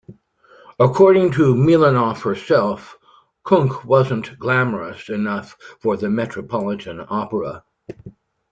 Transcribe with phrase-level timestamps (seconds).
[0.79, 2.97] According to Milanov herself,
[3.45, 7.63] "Kunc" wasn't "glamorous" enough for the Metropolitan Opera.